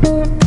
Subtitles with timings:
[0.00, 0.42] Thank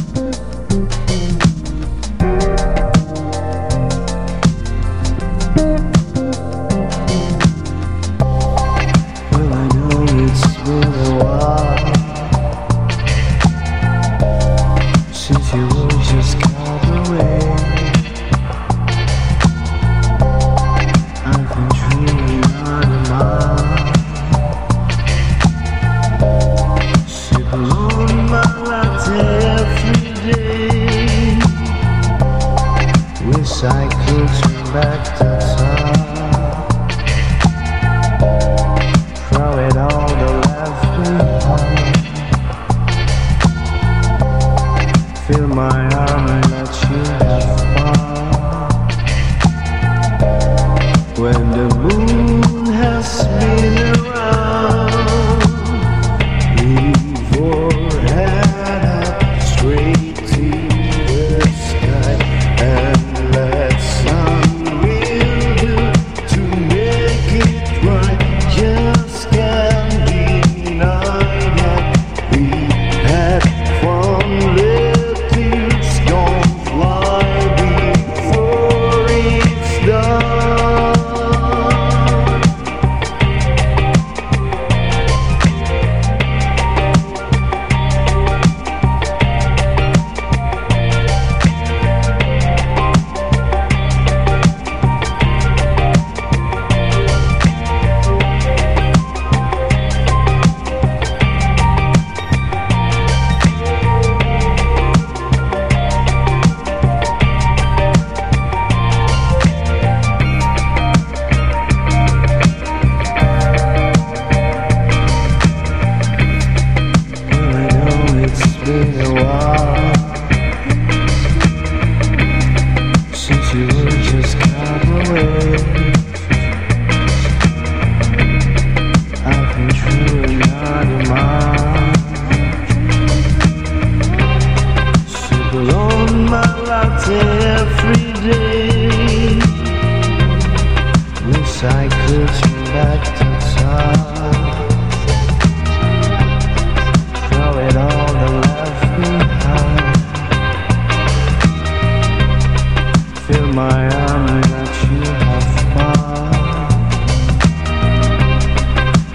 [45.92, 47.61] harm I let you have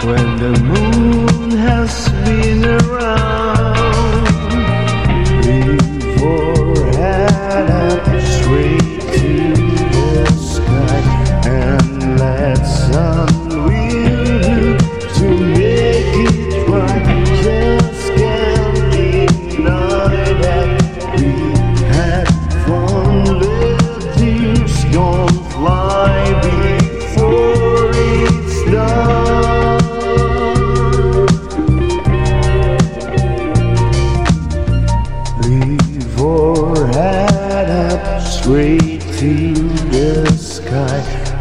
[0.06, 3.35] when the moon has been around.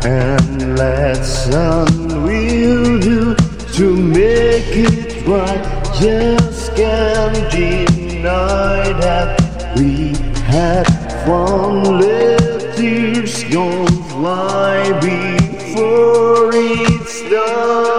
[0.07, 3.35] And let's will do
[3.73, 5.63] to make it right.
[5.99, 10.13] Just can't deny that we
[10.45, 10.83] had
[11.25, 11.99] fun.
[11.99, 17.94] Let tears go fly before it's done.